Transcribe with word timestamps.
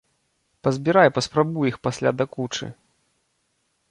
Пазбірай 0.67 1.09
паспрабуй 1.17 1.69
іх 1.73 1.77
пасля 1.87 2.09
да 2.21 2.25
кучы. 2.35 2.71